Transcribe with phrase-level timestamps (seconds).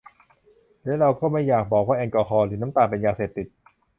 [0.83, 3.47] แล้วเราก็ไม่อยากบอกว่าแอลกอฮอล์ หรือน้ำตาล เป็นยาเสพติด